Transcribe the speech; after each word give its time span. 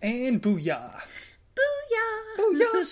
And 0.00 0.40
booyah! 0.40 1.00
Booyah! 1.56 2.36
Booyah, 2.38 2.84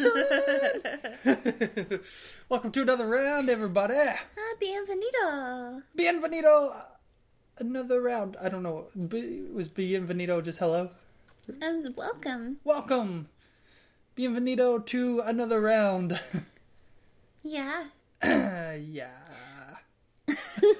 son! 1.92 2.00
Welcome 2.48 2.72
to 2.72 2.82
another 2.82 3.06
round, 3.06 3.48
everybody. 3.48 3.94
Ah, 3.94 4.18
bienvenido. 4.60 5.82
Bienvenido. 5.96 6.74
Another 7.58 8.03
round. 8.03 8.37
I 8.42 8.48
don't 8.48 8.64
know. 8.64 8.88
B- 9.08 9.46
was 9.53 9.69
bienvenido 9.69 10.42
just 10.42 10.58
hello? 10.58 10.90
Um, 11.62 11.95
welcome. 11.96 12.56
Welcome. 12.64 13.29
Bienvenido 14.17 14.85
to 14.87 15.21
another 15.21 15.61
round. 15.61 16.19
Yeah. 17.48 17.84
yeah. 18.25 19.07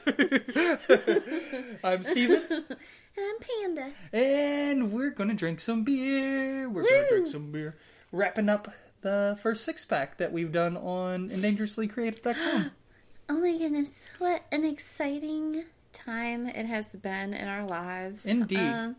I'm 1.85 2.03
Stephen, 2.05 2.43
And 2.49 2.77
I'm 3.19 3.37
Panda. 3.41 3.93
and 4.13 4.93
we're 4.93 5.11
gonna 5.11 5.35
drink 5.35 5.59
some 5.61 5.83
beer. 5.85 6.69
We're 6.69 6.85
gonna 6.85 7.09
drink 7.09 7.27
some 7.27 7.51
beer. 7.51 7.77
Wrapping 8.13 8.49
up 8.49 8.73
the 9.01 9.37
first 9.43 9.65
six 9.65 9.85
pack 9.85 10.19
that 10.19 10.33
we've 10.33 10.53
done 10.53 10.77
on 10.77 11.31
endangerouslycreative.com. 11.31 12.71
Oh 13.29 13.41
my 13.41 13.59
goodness, 13.59 14.07
what 14.19 14.45
an 14.53 14.65
exciting 14.65 15.65
time 15.93 16.47
it 16.47 16.65
has 16.65 16.87
been 16.87 17.35
in 17.35 17.49
our 17.49 17.65
lives. 17.67 18.25
Indeed. 18.25 18.57
Um, 18.61 18.95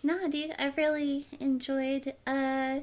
nah, 0.00 0.28
dude, 0.28 0.54
I've 0.56 0.76
really 0.76 1.26
enjoyed 1.40 2.14
uh, 2.24 2.80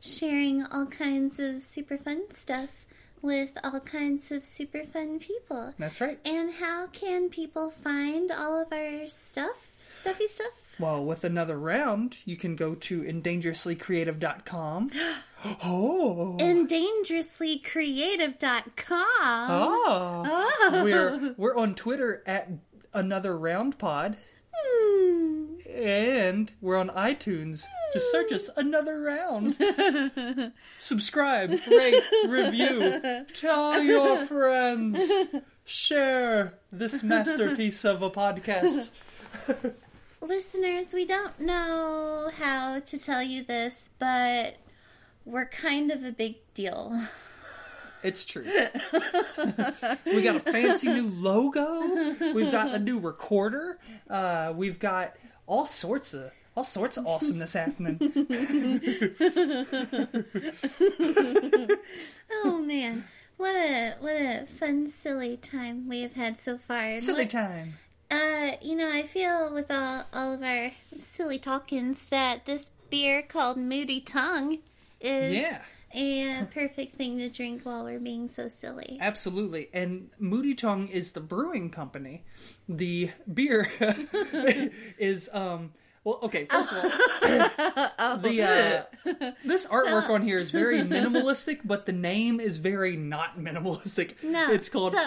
sharing 0.00 0.62
all 0.66 0.84
kinds 0.84 1.38
of 1.38 1.62
super 1.62 1.96
fun 1.96 2.30
stuff 2.30 2.83
with 3.24 3.50
all 3.64 3.80
kinds 3.80 4.30
of 4.30 4.44
super 4.44 4.84
fun 4.84 5.18
people. 5.18 5.74
That's 5.78 5.98
right. 6.00 6.18
And 6.26 6.54
how 6.54 6.86
can 6.88 7.30
people 7.30 7.70
find 7.70 8.30
all 8.30 8.60
of 8.60 8.70
our 8.72 9.08
stuff? 9.08 9.70
Stuffy 9.78 10.26
stuff? 10.26 10.48
Well, 10.78 11.02
with 11.04 11.24
another 11.24 11.58
round, 11.58 12.16
you 12.24 12.36
can 12.36 12.56
go 12.56 12.74
to 12.74 13.02
endangerouslycreative.com. 13.02 14.90
oh. 15.64 16.36
And 16.38 16.68
dangerouslycreative.com. 16.68 19.50
Oh. 19.50 20.24
oh. 20.26 20.84
We're 20.84 21.34
we're 21.36 21.56
on 21.56 21.74
Twitter 21.74 22.22
at 22.26 22.50
another 22.92 23.38
round 23.38 23.78
pod. 23.78 24.16
And 25.74 26.52
we're 26.60 26.76
on 26.76 26.90
iTunes. 26.90 27.66
Just 27.92 28.10
search 28.10 28.32
us 28.32 28.50
another 28.56 29.00
round. 29.00 29.56
Subscribe, 30.78 31.50
rate, 31.66 32.02
review, 32.26 33.24
tell 33.34 33.82
your 33.82 34.24
friends, 34.26 35.10
share 35.64 36.54
this 36.72 37.02
masterpiece 37.02 37.84
of 37.84 38.02
a 38.02 38.10
podcast. 38.10 38.90
Listeners, 40.20 40.86
we 40.92 41.04
don't 41.04 41.38
know 41.40 42.30
how 42.38 42.80
to 42.80 42.98
tell 42.98 43.22
you 43.22 43.42
this, 43.42 43.90
but 43.98 44.56
we're 45.24 45.48
kind 45.48 45.90
of 45.90 46.04
a 46.04 46.12
big 46.12 46.36
deal. 46.54 46.98
It's 48.02 48.26
true. 48.26 48.44
we 50.04 50.22
got 50.22 50.36
a 50.36 50.40
fancy 50.40 50.88
new 50.88 51.08
logo. 51.08 52.14
We've 52.34 52.52
got 52.52 52.74
a 52.74 52.78
new 52.78 52.98
recorder. 52.98 53.78
Uh, 54.10 54.52
we've 54.54 54.78
got 54.78 55.14
all 55.46 55.66
sorts 55.66 56.14
of 56.14 56.30
all 56.56 56.64
sorts 56.64 56.96
of 56.96 57.06
awesomeness 57.06 57.52
happening. 57.54 57.98
Oh 62.44 62.58
man, 62.58 63.04
what 63.36 63.54
a 63.54 63.94
what 64.00 64.14
a 64.14 64.46
fun, 64.46 64.88
silly 64.88 65.36
time 65.36 65.88
we 65.88 66.02
have 66.02 66.14
had 66.14 66.38
so 66.38 66.58
far. 66.58 66.98
Silly 66.98 67.22
what- 67.22 67.30
time. 67.30 67.74
Uh, 68.10 68.52
you 68.60 68.76
know, 68.76 68.90
I 68.90 69.02
feel 69.02 69.52
with 69.52 69.70
all 69.70 70.04
all 70.12 70.32
of 70.34 70.42
our 70.42 70.72
silly 70.96 71.38
talkings 71.38 72.04
that 72.06 72.44
this 72.44 72.70
beer 72.90 73.22
called 73.22 73.56
Moody 73.56 74.00
Tongue 74.00 74.58
is 75.00 75.34
Yeah. 75.34 75.62
A 75.94 76.46
perfect 76.52 76.96
thing 76.96 77.18
to 77.18 77.28
drink 77.28 77.62
while 77.62 77.84
we're 77.84 78.00
being 78.00 78.28
so 78.28 78.48
silly. 78.48 78.98
Absolutely. 79.00 79.68
And 79.72 80.10
Moody 80.18 80.54
Tongue 80.54 80.88
is 80.88 81.12
the 81.12 81.20
brewing 81.20 81.70
company. 81.70 82.24
The 82.68 83.10
beer 83.32 83.68
is 84.98 85.28
um 85.32 85.72
well 86.04 86.18
okay, 86.24 86.44
first 86.46 86.72
of 86.72 86.78
all 86.78 86.90
the 88.18 88.42
uh 88.42 89.30
this 89.44 89.66
artwork 89.68 90.06
So- 90.08 90.14
on 90.14 90.22
here 90.22 90.38
is 90.38 90.50
very 90.50 90.78
minimalistic, 90.82 91.60
but 91.64 91.86
the 91.86 91.92
name 91.92 92.40
is 92.40 92.56
very 92.58 92.96
not 92.96 93.38
minimalistic. 93.38 94.22
No, 94.22 94.50
It's 94.52 94.68
called 94.68 94.92
so 94.94 95.06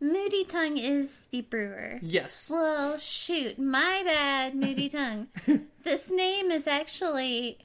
Moody 0.00 0.44
Tongue 0.44 0.78
is 0.78 1.22
the 1.30 1.42
brewer. 1.42 1.98
Yes. 2.00 2.48
Well, 2.50 2.96
shoot, 2.96 3.58
my 3.58 4.02
bad, 4.06 4.54
Moody 4.54 4.88
Tongue. 4.88 5.28
this 5.84 6.10
name 6.10 6.50
is 6.50 6.66
actually 6.66 7.58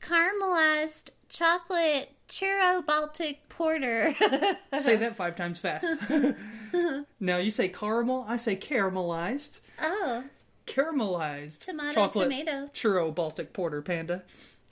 caramelized 0.00 1.10
chocolate 1.28 2.10
churro 2.28 2.84
Baltic 2.84 3.48
porter. 3.48 4.14
Say 4.78 4.96
that 4.96 5.16
five 5.16 5.36
times 5.36 5.58
fast. 5.58 5.86
now 7.20 7.38
you 7.38 7.50
say 7.50 7.68
caramel, 7.68 8.24
I 8.28 8.36
say 8.36 8.56
caramelized. 8.56 9.60
oh, 9.82 10.24
Caramelized 10.66 11.64
Tomato, 11.64 11.94
chocolate 11.94 12.30
tomato. 12.30 12.70
churro 12.72 13.12
Baltic 13.14 13.52
porter 13.52 13.82
panda. 13.82 14.22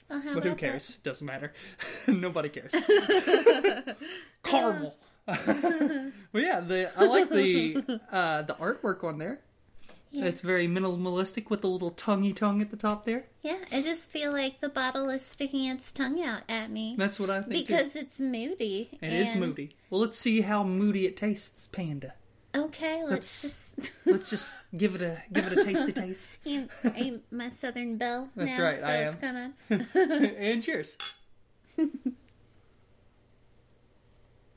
well, 0.08 0.22
But 0.34 0.44
who 0.44 0.54
cares? 0.54 0.96
Doesn't 1.02 1.26
matter. 1.26 1.52
Nobody 2.06 2.48
cares. 2.50 2.72
Caramel. 4.44 4.96
well, 5.26 6.12
yeah, 6.32 6.60
the 6.60 6.90
I 6.96 7.04
like 7.04 7.30
the 7.30 8.00
uh, 8.12 8.42
the 8.42 8.54
artwork 8.54 9.02
on 9.04 9.18
there. 9.18 9.40
Yeah. 10.10 10.24
It's 10.24 10.40
very 10.40 10.66
minimalistic 10.66 11.50
with 11.50 11.60
the 11.60 11.68
little 11.68 11.90
tonguey 11.90 12.32
tongue 12.32 12.62
at 12.62 12.70
the 12.70 12.76
top 12.78 13.04
there. 13.04 13.26
Yeah, 13.42 13.58
I 13.70 13.82
just 13.82 14.08
feel 14.10 14.32
like 14.32 14.60
the 14.60 14.68
bottle 14.70 15.10
is 15.10 15.24
sticking 15.24 15.66
its 15.66 15.92
tongue 15.92 16.22
out 16.22 16.42
at 16.48 16.70
me 16.70 16.94
That's 16.96 17.20
what 17.20 17.28
I 17.28 17.42
think. 17.42 17.66
too. 17.66 17.74
because 17.74 17.94
it's 17.94 18.18
moody. 18.18 18.88
it 19.02 19.12
is 19.12 19.34
moody. 19.36 19.76
Well, 19.90 20.00
let's 20.00 20.18
see 20.18 20.40
how 20.40 20.62
moody 20.64 21.06
it 21.06 21.16
tastes, 21.18 21.66
Panda. 21.68 22.14
Okay, 22.56 23.02
let's 23.04 23.10
Let's- 23.10 23.42
just. 23.42 23.92
Let's 24.06 24.30
just 24.30 24.56
give 24.74 24.94
it 24.94 25.02
a 25.02 25.22
give 25.30 25.46
it 25.52 25.58
a 25.58 25.64
tasty 25.64 25.92
taste. 26.02 26.38
you, 26.44 26.68
my 27.30 27.50
Southern 27.50 27.98
Belle 27.98 28.30
That's 28.34 28.56
now? 28.58 28.64
right, 28.64 28.80
So 28.80 28.86
I 28.86 28.94
am. 28.94 29.18
gonna. 29.20 29.52
and 30.38 30.62
cheers. 30.62 30.96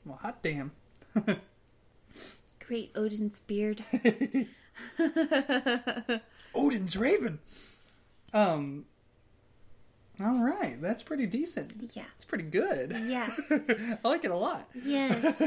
well, 0.04 0.16
hot 0.22 0.42
damn. 0.42 0.72
Great 2.66 2.92
Odin's 2.94 3.40
beard. 3.40 3.84
Odin's 6.54 6.96
Raven. 6.96 7.38
Um. 8.32 8.84
All 10.22 10.44
right, 10.44 10.80
that's 10.80 11.02
pretty 11.02 11.26
decent. 11.26 11.90
Yeah. 11.94 12.04
It's 12.16 12.26
pretty 12.26 12.44
good. 12.44 12.94
Yeah. 13.06 13.28
I 13.50 14.08
like 14.08 14.24
it 14.24 14.30
a 14.30 14.36
lot. 14.36 14.68
Yes. 14.84 15.40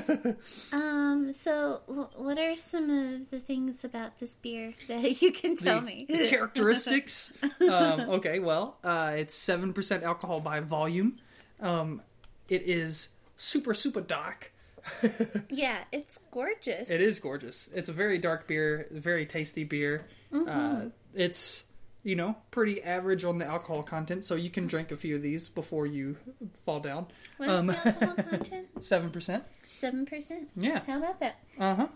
um. 0.74 1.31
So, 1.34 1.81
w- 1.88 2.09
what 2.16 2.38
are 2.40 2.58
some 2.58 2.90
of 2.90 3.30
the 3.30 3.40
things 3.40 3.84
about 3.85 4.19
this 4.19 4.35
beer 4.35 4.74
that 4.88 5.22
you 5.22 5.31
can 5.31 5.56
tell 5.56 5.80
The 5.81 5.85
me? 5.85 6.06
characteristics. 6.30 7.31
um, 7.62 7.69
okay, 8.09 8.40
well, 8.40 8.78
uh, 8.84 9.14
it's 9.18 9.35
seven 9.35 9.72
percent 9.72 10.03
alcohol 10.03 10.41
by 10.41 10.59
volume. 10.62 11.16
Um, 11.62 12.02
it 12.50 12.64
is 12.68 13.09
super 13.38 13.74
super 13.74 14.02
dark. 14.02 14.52
yeah, 15.50 15.79
it's 15.91 16.19
gorgeous. 16.31 16.90
It 16.90 17.01
is 17.01 17.19
gorgeous. 17.19 17.69
It's 17.73 17.90
a 17.90 17.94
very 17.94 18.18
dark 18.18 18.47
beer, 18.47 18.88
very 18.91 19.25
tasty 19.25 19.63
beer. 19.63 20.06
Mm-hmm. 20.31 20.50
Uh, 20.50 20.90
it's 21.13 21.66
you 22.03 22.16
know 22.16 22.35
pretty 22.51 22.81
average 22.84 23.23
on 23.23 23.38
the 23.38 23.46
alcohol 23.46 23.84
content, 23.84 24.25
so 24.25 24.35
you 24.35 24.50
can 24.50 24.68
drink 24.68 24.91
a 24.91 24.97
few 24.97 25.16
of 25.16 25.22
these 25.22 25.50
before 25.50 25.85
you 25.85 26.18
fall 26.63 26.79
down. 26.79 27.07
What's 27.38 27.51
um, 27.51 27.68
the 27.68 27.88
alcohol 27.88 28.16
content? 28.16 28.68
Seven 28.81 29.09
percent. 29.09 29.44
Seven 29.79 30.06
percent. 30.06 30.50
Yeah. 30.56 30.81
How 30.85 30.97
about 30.97 31.19
that? 31.19 31.40
Uh 31.59 31.75
huh. 31.75 31.88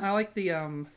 I 0.00 0.10
like 0.12 0.34
the 0.34 0.52
um. 0.52 0.88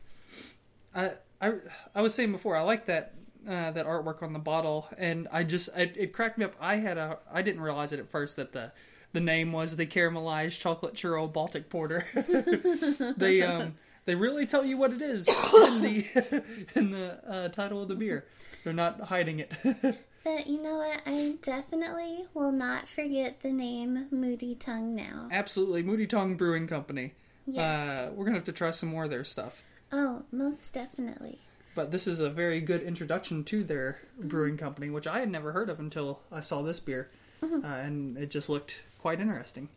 I 0.94 1.12
I 1.42 1.54
I 1.94 2.02
was 2.02 2.14
saying 2.14 2.32
before 2.32 2.56
I 2.56 2.62
like 2.62 2.86
that 2.86 3.16
uh, 3.48 3.72
that 3.72 3.86
artwork 3.86 4.24
on 4.24 4.34
the 4.34 4.40
bottle, 4.40 4.88
and 4.98 5.28
I 5.32 5.44
just 5.44 5.70
it, 5.76 5.96
it 5.98 6.14
cracked 6.14 6.38
me 6.38 6.46
up. 6.46 6.54
I 6.60 6.78
had 6.78 6.98
a 6.98 7.20
I 7.32 7.42
didn't 7.42 7.62
realize 7.62 7.92
it 7.92 8.00
at 8.00 8.10
first 8.10 8.36
that 8.38 8.54
the 8.54 8.72
the 9.16 9.22
name 9.22 9.54
was 9.54 9.78
the 9.78 9.88
caramelized 9.88 10.60
chocolate 10.60 10.94
churro 10.94 11.32
Baltic 11.32 11.70
porter. 11.70 12.06
they 13.18 13.42
um 13.42 13.76
they 14.04 14.14
really 14.14 14.46
tell 14.46 14.64
you 14.64 14.78
what 14.78 14.92
it 14.92 15.02
is 15.02 15.28
in 15.28 15.82
the 15.82 16.44
in 16.76 16.92
the 16.92 17.20
uh, 17.28 17.48
title 17.50 17.82
of 17.82 17.88
the 17.88 17.96
beer. 17.96 18.26
They're 18.64 18.74
not 18.74 19.02
hiding 19.02 19.40
it. 19.40 19.52
But 20.26 20.48
you 20.48 20.60
know 20.60 20.78
what? 20.78 21.04
I 21.06 21.36
definitely 21.44 22.26
will 22.34 22.52
not 22.52 22.90
forget 22.90 23.42
the 23.42 23.52
name 23.52 24.08
Moody 24.10 24.56
Tongue 24.56 24.96
now. 24.96 25.28
Absolutely, 25.32 25.84
Moody 25.84 26.08
Tongue 26.08 26.36
Brewing 26.36 26.66
Company. 26.66 27.14
Yes. 27.46 27.62
Uh, 27.62 28.12
we're 28.12 28.26
gonna 28.26 28.38
have 28.38 28.46
to 28.46 28.52
try 28.52 28.72
some 28.72 28.90
more 28.90 29.04
of 29.04 29.12
their 29.12 29.24
stuff. 29.24 29.62
Oh, 29.92 30.24
most 30.32 30.74
definitely. 30.74 31.42
But 31.76 31.92
this 31.92 32.08
is 32.08 32.22
a 32.22 32.32
very 32.32 32.60
good 32.60 32.82
introduction 32.82 33.44
to 33.44 33.64
their 33.64 34.00
brewing 34.20 34.58
company, 34.58 34.90
which 34.90 35.06
I 35.06 35.20
had 35.20 35.30
never 35.30 35.52
heard 35.52 35.70
of 35.70 35.80
until 35.80 36.22
I 36.32 36.42
saw 36.42 36.64
this 36.64 36.80
beer, 36.80 37.12
uh, 37.44 37.68
and 37.68 38.18
it 38.18 38.32
just 38.32 38.50
looked 38.50 38.82
quite 39.06 39.22
interesting. 39.22 39.70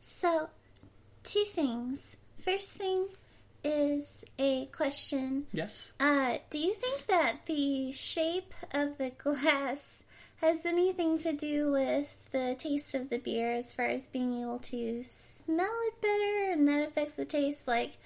So, 0.00 0.48
two 1.22 1.44
things. 1.44 2.16
First 2.44 2.70
thing 2.70 3.06
is 3.62 4.24
a 4.40 4.66
question. 4.72 5.46
Yes. 5.52 5.92
Uh, 6.00 6.38
do 6.50 6.58
you 6.58 6.74
think 6.74 7.06
that 7.06 7.46
the 7.46 7.92
shape 7.92 8.52
of 8.74 8.98
the 8.98 9.10
glass 9.10 10.02
has 10.38 10.66
anything 10.66 11.18
to 11.18 11.32
do 11.32 11.70
with 11.70 12.12
the 12.32 12.56
taste 12.58 12.92
of 12.96 13.08
the 13.08 13.18
beer 13.18 13.52
as 13.52 13.72
far 13.72 13.86
as 13.86 14.08
being 14.08 14.42
able 14.42 14.58
to 14.58 15.04
smell 15.04 15.76
it 15.86 16.00
better 16.00 16.50
and 16.50 16.66
that 16.66 16.88
affects 16.88 17.14
the 17.14 17.24
taste 17.24 17.68
like 17.68 17.98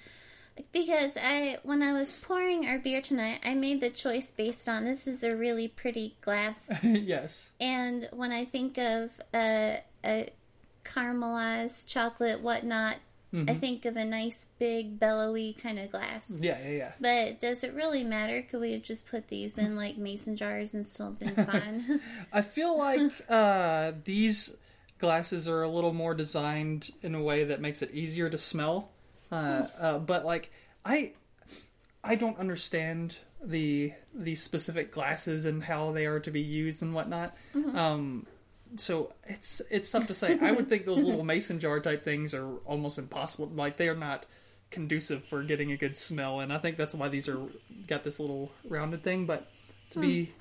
because 0.71 1.17
I 1.21 1.57
when 1.63 1.81
I 1.81 1.93
was 1.93 2.11
pouring 2.11 2.67
our 2.67 2.79
beer 2.79 3.01
tonight, 3.01 3.39
I 3.45 3.55
made 3.55 3.81
the 3.81 3.89
choice 3.89 4.31
based 4.31 4.69
on 4.69 4.85
this 4.85 5.07
is 5.07 5.23
a 5.23 5.35
really 5.35 5.67
pretty 5.67 6.15
glass 6.21 6.71
yes. 6.83 7.51
and 7.59 8.07
when 8.11 8.31
I 8.31 8.45
think 8.45 8.77
of 8.77 9.11
a, 9.33 9.81
a 10.03 10.29
caramelized 10.83 11.87
chocolate 11.87 12.41
whatnot, 12.41 12.97
I 13.47 13.53
think 13.53 13.85
of 13.85 13.97
a 13.97 14.05
nice 14.05 14.47
big 14.59 14.99
bellowy 14.99 15.53
kind 15.53 15.77
of 15.77 15.91
glass. 15.91 16.25
Yeah, 16.39 16.57
yeah, 16.63 16.69
yeah. 16.69 16.91
But 17.01 17.39
does 17.39 17.63
it 17.63 17.73
really 17.73 18.03
matter? 18.03 18.41
Could 18.41 18.61
we 18.61 18.73
have 18.73 18.83
just 18.83 19.07
put 19.07 19.27
these 19.27 19.57
in 19.57 19.75
like 19.75 19.97
mason 19.97 20.37
jars 20.37 20.73
and 20.73 20.87
still 20.87 21.11
been 21.11 21.35
fine? 21.45 21.99
I 22.33 22.41
feel 22.41 22.77
like 22.77 23.11
uh, 23.27 23.91
these 24.05 24.55
glasses 24.99 25.49
are 25.49 25.63
a 25.63 25.69
little 25.69 25.93
more 25.93 26.13
designed 26.13 26.91
in 27.01 27.13
a 27.13 27.21
way 27.21 27.45
that 27.45 27.59
makes 27.59 27.81
it 27.81 27.91
easier 27.91 28.29
to 28.29 28.37
smell. 28.37 28.91
Uh, 29.35 29.67
uh, 29.79 29.97
but 29.99 30.25
like 30.25 30.51
I, 30.83 31.13
I 32.03 32.15
don't 32.15 32.37
understand 32.39 33.17
the 33.43 33.93
the 34.13 34.35
specific 34.35 34.91
glasses 34.91 35.45
and 35.45 35.63
how 35.63 35.91
they 35.91 36.05
are 36.05 36.19
to 36.21 36.31
be 36.31 36.41
used 36.41 36.81
and 36.81 36.93
whatnot. 36.93 37.35
Um, 37.73 38.25
so 38.77 39.13
it's 39.25 39.61
it's 39.69 39.91
tough 39.91 40.07
to 40.07 40.15
say. 40.15 40.37
I 40.41 40.51
would 40.51 40.69
think 40.69 40.85
those 40.85 41.01
little 41.01 41.23
mason 41.23 41.59
jar 41.59 41.79
type 41.79 42.03
things 42.03 42.33
are 42.33 42.55
almost 42.65 42.97
impossible. 42.97 43.47
Like 43.53 43.77
they 43.77 43.87
are 43.89 43.95
not 43.95 44.25
conducive 44.71 45.23
for 45.23 45.43
getting 45.43 45.71
a 45.71 45.77
good 45.77 45.95
smell, 45.97 46.39
and 46.39 46.51
I 46.51 46.57
think 46.57 46.77
that's 46.77 46.95
why 46.95 47.07
these 47.07 47.29
are 47.29 47.39
got 47.87 48.03
this 48.03 48.19
little 48.19 48.51
rounded 48.67 49.03
thing. 49.03 49.25
But 49.25 49.49
to 49.91 49.99
be 49.99 50.33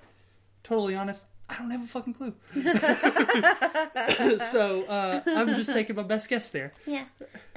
totally 0.63 0.97
honest, 0.97 1.25
I 1.49 1.59
don't 1.59 1.71
have 1.71 1.83
a 1.83 1.87
fucking 1.87 2.15
clue. 2.15 2.35
so 4.39 4.85
uh, 4.85 5.21
I'm 5.27 5.49
just 5.55 5.73
taking 5.73 5.97
my 5.97 6.03
best 6.03 6.29
guess 6.29 6.51
there. 6.51 6.73
yeah. 6.87 7.05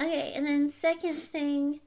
Okay, 0.00 0.32
and 0.34 0.46
then 0.46 0.70
second 0.70 1.14
thing, 1.14 1.80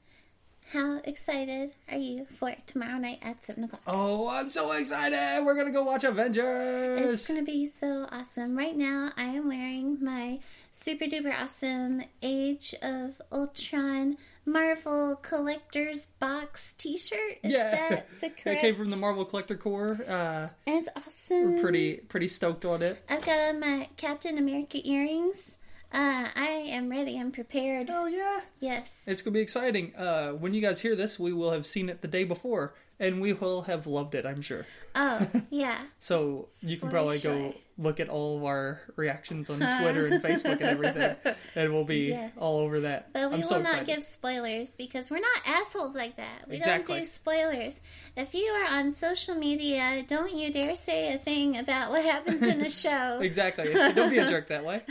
how 0.72 1.00
excited 1.04 1.72
are 1.92 1.98
you 1.98 2.26
for 2.26 2.54
tomorrow 2.66 2.98
night 2.98 3.20
at 3.22 3.44
seven 3.46 3.66
o'clock? 3.66 3.82
Oh, 3.88 4.30
I'm 4.30 4.50
so 4.50 4.72
excited! 4.72 5.44
We're 5.46 5.56
gonna 5.56 5.72
go 5.72 5.84
watch 5.84 6.04
Avengers. 6.04 7.02
It's 7.02 7.28
gonna 7.28 7.44
be 7.44 7.68
so 7.68 8.08
awesome. 8.12 8.58
Right 8.58 8.76
now, 8.76 9.12
I 9.18 9.24
am 9.24 9.48
wearing 9.48 9.98
my 10.02 10.40
super 10.72 11.06
duper 11.06 11.34
awesome 11.38 12.02
Age 12.22 12.74
of 12.82 13.22
Ultron 13.32 14.18
Marvel 14.46 15.18
Collector's 15.22 16.06
Box 16.20 16.74
T-shirt. 16.78 17.40
Yeah, 17.44 17.90
that 17.90 18.08
it 18.22 18.38
came 18.62 18.76
from 18.76 18.90
the 18.90 18.98
Marvel 18.98 19.26
Collector 19.26 19.56
Corps. 19.58 20.00
Uh, 20.08 20.50
and 20.66 20.80
It's 20.86 20.90
awesome. 20.96 21.56
we're 21.56 21.62
pretty 21.62 21.98
pretty 21.98 22.28
stoked 22.28 22.66
on 22.66 22.82
it. 22.82 23.04
I've 23.10 23.26
got 23.26 23.40
on 23.40 23.60
my 23.60 23.90
Captain 23.98 24.38
America 24.38 24.80
earrings. 24.88 25.58
Uh, 25.94 26.28
I 26.36 26.48
am 26.70 26.90
ready. 26.90 27.20
I'm 27.20 27.32
prepared. 27.32 27.90
Oh 27.90 28.06
yeah, 28.06 28.40
Yes. 28.60 29.04
it's 29.08 29.22
gonna 29.22 29.34
be 29.34 29.42
exciting. 29.42 29.94
Uh, 29.96 30.32
when 30.32 30.54
you 30.54 30.62
guys 30.62 30.80
hear 30.82 30.96
this, 30.96 31.20
we 31.20 31.34
will 31.34 31.52
have 31.52 31.66
seen 31.68 31.90
it 31.90 32.02
the 32.02 32.08
day 32.08 32.24
before, 32.24 32.74
and 33.00 33.20
we 33.20 33.34
will 33.34 33.64
have 33.64 33.88
loved 33.88 34.16
it. 34.16 34.26
I'm 34.26 34.42
sure. 34.42 34.66
oh, 34.96 35.28
yeah. 35.50 35.80
So 36.00 36.48
you 36.62 36.78
can 36.78 36.88
For 36.88 36.92
probably 36.94 37.20
sure. 37.20 37.36
go 37.36 37.56
look 37.78 38.00
at 38.00 38.08
all 38.10 38.38
of 38.38 38.44
our 38.46 38.80
reactions 38.96 39.50
on 39.50 39.58
Twitter 39.82 40.06
and 40.08 40.24
Facebook 40.24 40.62
and 40.62 40.64
everything, 40.64 41.16
and 41.56 41.74
we'll 41.74 41.84
be 41.84 42.10
Yes. 42.10 42.32
all 42.38 42.60
over 42.60 42.80
that. 42.82 43.12
But 43.12 43.30
we 43.30 43.36
I'm 43.36 43.42
will 43.42 43.48
so 43.50 43.62
not 43.62 43.86
give 43.86 44.04
spoilers 44.06 44.70
because 44.78 45.10
we're 45.12 45.20
not 45.20 45.42
assholes 45.46 45.94
like 45.96 46.16
that. 46.16 46.48
We 46.48 46.56
Exactly. 46.58 46.96
don't 46.96 47.04
do 47.04 47.10
spoilers. 47.10 47.82
If 48.16 48.34
you 48.34 48.46
are 48.46 48.78
on 48.78 48.92
social 48.92 49.36
media, 49.36 50.06
don't 50.08 50.34
you 50.34 50.54
dare 50.54 50.76
say 50.76 51.14
a 51.14 51.18
thing 51.18 51.58
about 51.58 51.90
what 51.92 52.06
happens 52.06 52.44
in 52.44 52.62
a 52.62 52.70
show. 52.84 53.20
Exactly. 53.22 53.74
Don't 53.74 54.10
be 54.10 54.20
a 54.20 54.30
jerk 54.30 54.48
that 54.50 54.64
way. 54.64 54.84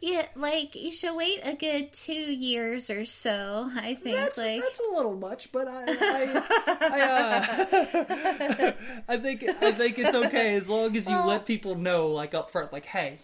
Yeah, 0.00 0.26
like 0.36 0.74
you 0.74 0.92
should 0.92 1.14
wait 1.16 1.40
a 1.44 1.54
good 1.54 1.92
two 1.92 2.12
years 2.12 2.90
or 2.90 3.04
so. 3.04 3.70
I 3.76 3.94
think 3.94 4.16
That's, 4.16 4.38
like 4.38 4.60
that's 4.60 4.80
a 4.80 4.94
little 4.94 5.16
much, 5.16 5.50
but 5.52 5.68
I 5.68 5.84
I, 5.88 6.42
I, 6.80 7.00
uh, 7.00 8.72
I 9.08 9.16
think 9.18 9.42
I 9.62 9.72
think 9.72 9.98
it's 9.98 10.14
okay 10.14 10.54
as 10.56 10.68
long 10.68 10.96
as 10.96 11.06
you 11.06 11.14
Well- 11.14 11.26
let 11.28 11.46
people 11.46 11.74
know 11.74 12.08
like 12.08 12.34
up 12.34 12.50
front, 12.50 12.72
like, 12.72 12.86
hey, 12.86 13.18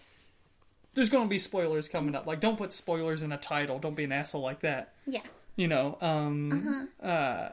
there's 0.93 1.09
going 1.09 1.25
to 1.25 1.29
be 1.29 1.39
spoilers 1.39 1.87
coming 1.87 2.15
up. 2.15 2.25
Like, 2.27 2.39
don't 2.39 2.57
put 2.57 2.71
spoilers 2.73 3.23
in 3.23 3.31
a 3.31 3.37
title. 3.37 3.79
Don't 3.79 3.95
be 3.95 4.03
an 4.03 4.11
asshole 4.11 4.41
like 4.41 4.59
that. 4.61 4.93
yeah. 5.07 5.21
You 5.55 5.67
know, 5.67 5.97
um, 6.01 6.87
Uh-huh. 7.01 7.07
uh, 7.07 7.49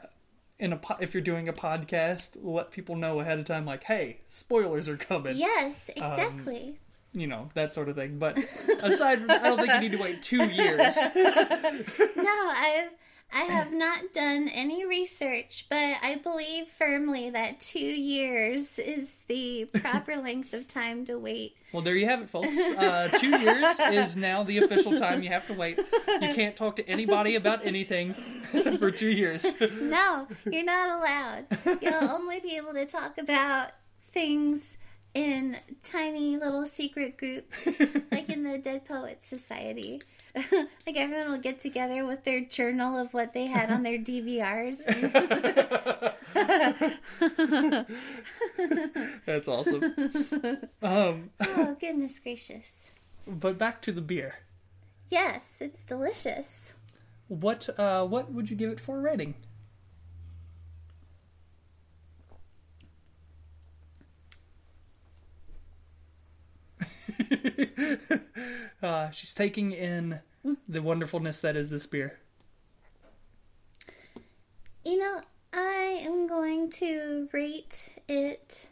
in 0.59 0.73
a 0.73 0.77
po- 0.77 0.97
if 0.99 1.13
you're 1.13 1.21
doing 1.23 1.47
a 1.49 1.53
podcast, 1.53 2.31
let 2.41 2.71
people 2.71 2.95
know 2.95 3.19
ahead 3.19 3.37
of 3.39 3.45
time, 3.45 3.65
like, 3.65 3.83
hey, 3.83 4.17
spoilers 4.27 4.87
are 4.89 4.97
coming. 4.97 5.35
Yes, 5.37 5.89
Um, 5.99 6.03
exactly. 6.11 6.79
You 7.13 7.27
know 7.27 7.49
that 7.55 7.73
sort 7.73 7.89
of 7.89 7.95
thing. 7.95 8.19
But 8.19 8.37
aside 8.81 9.21
from, 9.21 9.31
I 9.31 9.39
don't 9.39 9.59
think 9.59 9.73
you 9.73 9.79
need 9.81 9.91
to 9.91 10.01
wait 10.01 10.23
two 10.23 10.45
years. 10.45 10.97
no, 11.15 12.49
I've 12.49 12.89
I 13.33 13.43
have 13.43 13.71
not 13.71 14.13
done 14.13 14.49
any 14.49 14.85
research, 14.85 15.65
but 15.69 15.95
I 16.03 16.19
believe 16.21 16.67
firmly 16.67 17.29
that 17.29 17.61
two 17.61 17.79
years 17.79 18.77
is 18.77 19.13
the 19.27 19.65
proper 19.73 20.17
length 20.21 20.53
of 20.53 20.67
time 20.67 21.05
to 21.05 21.17
wait. 21.17 21.55
Well, 21.71 21.81
there 21.81 21.95
you 21.95 22.07
have 22.07 22.21
it, 22.21 22.29
folks. 22.29 22.47
Uh, 22.47 23.07
two 23.19 23.29
years 23.39 23.79
is 23.91 24.17
now 24.17 24.43
the 24.43 24.57
official 24.57 24.97
time 24.97 25.23
you 25.23 25.29
have 25.29 25.47
to 25.47 25.53
wait. 25.53 25.77
You 25.77 26.33
can't 26.33 26.57
talk 26.57 26.75
to 26.75 26.87
anybody 26.89 27.35
about 27.35 27.65
anything 27.65 28.13
for 28.79 28.91
two 28.91 29.09
years. 29.09 29.55
No, 29.79 30.27
you're 30.45 30.65
not 30.65 30.99
allowed. 30.99 31.45
You'll 31.81 32.11
only 32.11 32.41
be 32.41 32.57
able 32.57 32.73
to 32.73 32.85
talk 32.85 33.17
about 33.17 33.69
things 34.11 34.77
in 35.13 35.57
tiny 35.83 36.37
little 36.37 36.65
secret 36.65 37.17
groups, 37.17 37.65
like 38.11 38.29
in 38.29 38.43
the 38.43 38.57
Dead 38.57 38.85
Poets 38.85 39.27
Society. 39.27 40.01
like 40.35 40.95
everyone 40.95 41.31
will 41.31 41.39
get 41.39 41.59
together 41.59 42.05
with 42.05 42.23
their 42.23 42.39
journal 42.41 42.97
of 42.97 43.13
what 43.13 43.33
they 43.33 43.47
had 43.47 43.69
on 43.69 43.83
their 43.83 43.97
DVRs. 43.97 44.77
That's 49.25 49.47
awesome. 49.47 49.83
Um, 50.81 51.29
oh, 51.41 51.75
goodness 51.79 52.17
gracious. 52.19 52.91
but 53.27 53.57
back 53.57 53.81
to 53.81 53.91
the 53.91 54.01
beer. 54.01 54.35
Yes, 55.09 55.55
it's 55.59 55.83
delicious. 55.83 56.73
What 57.27 57.69
uh, 57.77 58.05
what 58.05 58.31
would 58.31 58.49
you 58.49 58.55
give 58.55 58.71
it 58.71 58.79
for 58.79 58.97
a 58.97 59.01
rating? 59.01 59.35
Uh, 68.91 69.09
she's 69.11 69.33
taking 69.33 69.71
in 69.71 70.19
the 70.67 70.81
wonderfulness 70.81 71.39
that 71.41 71.55
is 71.55 71.69
this 71.69 71.85
beer. 71.85 72.19
You 74.83 74.99
know, 74.99 75.21
I 75.53 75.99
am 76.01 76.27
going 76.27 76.69
to 76.71 77.29
rate 77.31 77.99
it 78.07 78.67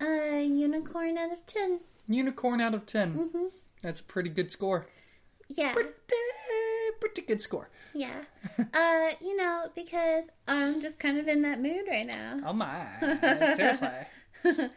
a 0.00 0.44
unicorn 0.44 1.18
out 1.18 1.32
of 1.32 1.44
10. 1.46 1.80
Unicorn 2.08 2.60
out 2.60 2.74
of 2.74 2.86
10. 2.86 3.14
Mm-hmm. 3.14 3.44
That's 3.82 4.00
a 4.00 4.04
pretty 4.04 4.30
good 4.30 4.50
score. 4.52 4.86
Yeah. 5.48 5.72
Pretty, 5.72 5.90
pretty 7.00 7.22
good 7.22 7.42
score. 7.42 7.68
Yeah. 7.94 8.22
Uh, 8.72 9.10
you 9.20 9.36
know, 9.36 9.68
because 9.74 10.26
I'm 10.46 10.80
just 10.80 10.98
kind 10.98 11.18
of 11.18 11.28
in 11.28 11.42
that 11.42 11.60
mood 11.60 11.84
right 11.88 12.06
now. 12.06 12.40
Oh 12.44 12.52
my. 12.52 12.86
Seriously. 13.56 13.88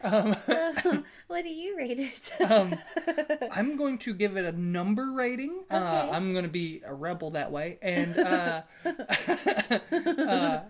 So, 0.46 1.04
what 1.28 1.44
do 1.44 1.50
you 1.50 1.76
rate 1.76 1.98
it? 2.00 2.32
Um, 2.50 2.76
I'm 3.52 3.76
going 3.76 3.98
to 3.98 4.14
give 4.14 4.36
it 4.36 4.44
a 4.44 4.52
number 4.52 5.12
rating. 5.12 5.62
Uh, 5.70 6.08
I'm 6.10 6.32
going 6.32 6.44
to 6.44 6.50
be 6.50 6.82
a 6.84 6.92
rebel 6.94 7.32
that 7.32 7.52
way, 7.52 7.78
and 7.82 8.18
uh, 8.18 8.62
uh, 8.84 10.60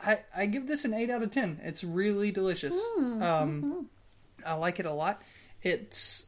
I 0.00 0.18
I 0.34 0.46
give 0.46 0.66
this 0.66 0.84
an 0.84 0.94
eight 0.94 1.10
out 1.10 1.22
of 1.22 1.30
ten. 1.30 1.60
It's 1.62 1.82
really 1.84 2.30
delicious. 2.30 2.74
Hmm, 2.96 3.22
Um, 3.22 3.62
mm-hmm. 3.62 3.80
I 4.46 4.54
like 4.54 4.78
it 4.80 4.86
a 4.86 4.92
lot. 4.92 5.22
It's 5.62 6.26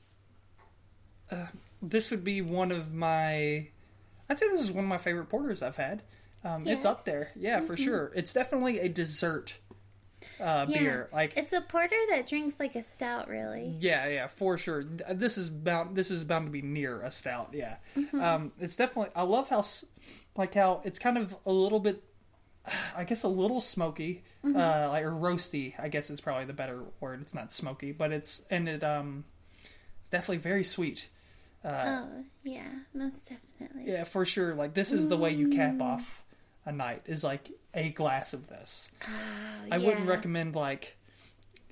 uh, 1.31 1.47
this 1.83 2.11
would 2.11 2.25
be 2.25 2.43
one 2.43 2.73
of 2.73 2.93
my. 2.93 3.69
I'd 4.29 4.39
say 4.39 4.49
this 4.51 4.61
is 4.61 4.73
one 4.73 4.85
of 4.85 4.89
my 4.89 4.99
favorite 4.99 5.29
porters 5.29 5.63
I've 5.63 5.77
had. 5.77 6.03
Um, 6.45 6.67
It's 6.67 6.85
up 6.85 7.05
there, 7.05 7.31
yeah, 7.37 7.61
for 7.61 7.77
sure. 7.77 8.13
It's 8.15 8.33
definitely 8.33 8.79
a 8.81 8.89
dessert 8.89 9.55
uh, 10.41 10.67
Yeah. 10.69 10.79
beer. 10.79 11.09
Like 11.13 11.37
It's 11.37 11.53
a 11.53 11.61
porter 11.61 11.97
that 12.11 12.27
drinks 12.29 12.59
like 12.61 12.75
a 12.77 12.83
stout, 12.83 13.29
really. 13.29 13.77
yeah, 13.81 14.07
yeah, 14.09 14.27
for 14.29 14.57
sure. 14.59 14.85
This 14.85 15.37
is 15.39 15.49
bound. 15.51 15.97
This 15.97 16.11
is 16.11 16.25
bound 16.25 16.47
to 16.47 16.51
be 16.53 16.63
near 16.63 17.03
a 17.03 17.11
stout. 17.11 17.51
Yeah, 17.53 17.77
Mm-hmm. 17.97 18.21
um, 18.21 18.53
it's 18.61 18.77
definitely. 18.77 19.13
I 19.17 19.23
love 19.23 19.49
how, 19.49 19.59
s- 19.61 19.85
like 20.37 20.55
how 20.55 20.81
it's 20.85 20.99
kind 20.99 21.19
of 21.19 21.35
a 21.47 21.53
little 21.53 21.81
bit. 21.81 22.03
I 22.95 23.05
guess 23.05 23.23
a 23.23 23.29
little 23.29 23.61
smoky, 23.63 24.25
Mm-hmm. 24.45 24.57
uh, 24.57 24.89
like 24.91 25.05
or 25.05 25.11
roasty. 25.13 25.73
I 25.79 25.89
guess 25.89 26.11
is 26.11 26.21
probably 26.21 26.45
the 26.45 26.53
better 26.53 26.83
word. 27.01 27.23
It's 27.23 27.33
not 27.35 27.53
smoky, 27.53 27.93
but 27.93 28.13
it's 28.13 28.43
and 28.51 28.69
it 28.69 28.85
um, 28.85 29.25
it's 30.01 30.11
definitely 30.11 30.39
very 30.39 30.65
sweet. 30.65 31.09
Uh, 31.65 32.03
Oh, 32.05 32.25
yeah, 32.45 32.69
most 32.95 33.29
definitely. 33.29 33.91
yeah, 33.91 34.05
for 34.05 34.25
sure. 34.27 34.55
Like 34.55 34.75
this 34.75 34.93
is 34.93 35.09
the 35.09 35.17
way 35.17 35.33
you 35.33 35.49
Mm. 35.49 35.57
cap 35.57 35.81
off 35.81 36.23
a 36.69 36.73
night. 36.73 37.03
Is 37.07 37.25
like 37.25 37.51
a 37.75 37.89
glass 37.91 38.33
of 38.35 38.47
this. 38.49 38.91
Oh, 39.03 39.69
I 39.73 39.79
wouldn't 39.79 40.07
recommend 40.07 40.55
like 40.55 40.97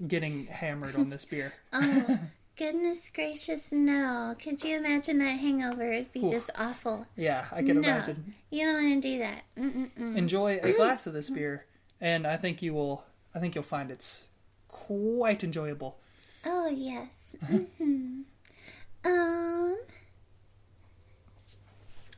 getting 0.07 0.47
hammered 0.47 0.97
on 0.97 1.11
this 1.11 1.25
beer. 1.25 1.53
Oh, 1.73 2.19
goodness 2.57 3.11
gracious, 3.15 3.71
no. 3.71 4.35
Could 4.43 4.65
you 4.65 4.79
imagine 4.79 5.19
that 5.19 5.39
hangover? 5.39 5.93
It'd 5.93 6.13
be 6.13 6.25
Oof. 6.25 6.31
just 6.31 6.51
awful. 6.59 7.07
Yeah, 7.15 7.45
I 7.53 7.57
can 7.63 7.81
no, 7.83 7.89
imagine. 7.89 8.35
you 8.51 8.65
don't 8.65 8.83
want 8.83 9.03
to 9.03 9.09
do 9.11 9.19
that. 9.19 9.43
Mm-mm-mm. 9.59 10.17
Enjoy 10.17 10.59
a 10.63 10.73
glass 10.77 11.07
of 11.07 11.13
this 11.13 11.29
beer, 11.29 11.67
and 12.01 12.27
I 12.27 12.39
think 12.39 12.63
you 12.63 12.73
will. 12.73 13.05
I 13.35 13.41
think 13.41 13.55
you'll 13.55 13.65
find 13.65 13.91
it's 13.91 14.23
quite 14.69 15.45
enjoyable. 15.45 15.99
Oh, 16.47 16.69
yes. 16.69 17.37
hmm 17.47 18.23
Um, 19.05 19.77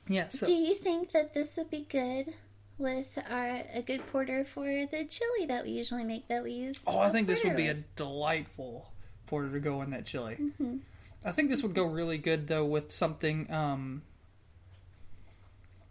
Yeah. 0.06 0.28
So 0.28 0.46
do 0.46 0.52
you 0.52 0.74
think 0.76 1.10
that 1.10 1.34
this 1.34 1.56
would 1.56 1.70
be 1.70 1.84
good 1.88 2.34
with 2.78 3.18
our 3.28 3.62
a 3.74 3.82
good 3.82 4.06
porter 4.06 4.44
for 4.44 4.64
the 4.64 5.04
chili 5.04 5.46
that 5.46 5.64
we 5.64 5.70
usually 5.72 6.04
make 6.04 6.28
that 6.28 6.42
we 6.42 6.52
use? 6.52 6.82
Oh, 6.86 6.98
I 6.98 7.10
think 7.10 7.26
this 7.28 7.44
would 7.44 7.56
be 7.56 7.68
a 7.68 7.74
delightful 7.96 8.92
porter 9.26 9.50
to 9.50 9.60
go 9.60 9.82
in 9.82 9.90
that 9.90 10.06
chili. 10.06 10.36
Mm-hmm. 10.40 10.76
I 11.24 11.32
think 11.32 11.50
this 11.50 11.62
would 11.62 11.74
go 11.74 11.84
really 11.84 12.18
good 12.18 12.46
though 12.46 12.64
with 12.64 12.92
something 12.92 13.50
um 13.52 14.02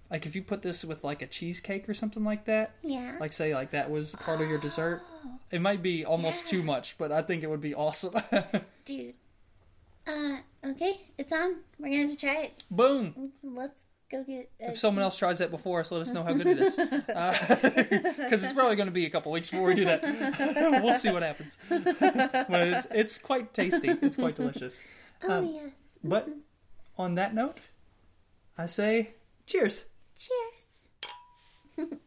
like 0.09 0.25
if 0.25 0.35
you 0.35 0.41
put 0.41 0.61
this 0.61 0.85
with 0.85 1.03
like 1.03 1.21
a 1.21 1.27
cheesecake 1.27 1.87
or 1.89 1.93
something 1.93 2.23
like 2.23 2.45
that. 2.45 2.71
Yeah. 2.81 3.17
Like 3.19 3.33
say 3.33 3.53
like 3.53 3.71
that 3.71 3.89
was 3.89 4.13
part 4.13 4.41
of 4.41 4.49
your 4.49 4.59
dessert. 4.59 5.01
It 5.51 5.61
might 5.61 5.81
be 5.81 6.05
almost 6.05 6.47
too 6.47 6.63
much, 6.63 6.95
but 6.97 7.11
I 7.11 7.21
think 7.21 7.43
it 7.43 7.49
would 7.49 7.61
be 7.61 7.75
awesome. 7.75 8.15
Dude. 8.85 9.15
Uh, 10.07 10.37
okay, 10.65 11.01
it's 11.17 11.33
on. 11.33 11.57
We're 11.77 11.89
gonna 11.89 12.07
have 12.07 12.11
to 12.11 12.15
try 12.15 12.43
it. 12.43 12.63
Boom! 12.71 13.33
Let's 13.43 13.81
go 14.09 14.23
get. 14.23 14.49
A, 14.59 14.71
If 14.71 14.77
someone 14.77 15.03
else 15.03 15.17
tries 15.17 15.39
that 15.39 15.51
before 15.51 15.79
us, 15.79 15.91
let 15.91 16.01
us 16.01 16.11
know 16.11 16.23
how 16.23 16.33
good 16.33 16.47
it 16.47 16.59
is. 16.59 16.75
Because 18.17 18.43
it's 18.43 18.53
probably 18.53 18.75
going 18.75 18.87
to 18.87 18.91
be 18.91 19.05
a 19.05 19.09
couple 19.09 19.31
weeks 19.31 19.49
before 19.49 19.67
we 19.67 19.75
do 19.75 19.85
that. 19.85 20.03
we'll 20.83 20.95
see 20.95 21.11
what 21.11 21.23
happens. 21.23 21.57
but 21.69 22.67
it's 22.67 22.87
it's 22.91 23.17
quite 23.17 23.53
tasty. 23.53 23.89
It's 23.89 24.17
quite 24.17 24.35
delicious. 24.35 24.81
oh 25.23 25.33
um, 25.33 25.45
yes. 25.45 25.71
But 26.03 26.29
on 26.97 27.15
that 27.15 27.33
note, 27.33 27.59
I 28.57 28.65
say 28.65 29.15
cheers. 29.45 29.85
Cheers. 31.77 31.97